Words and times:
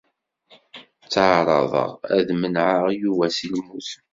Ttɛaraḍeɣ 1.03 1.91
ad 2.17 2.21
d-menɛeɣ 2.27 2.85
Yuba 3.01 3.25
si 3.35 3.47
lmut. 3.53 3.89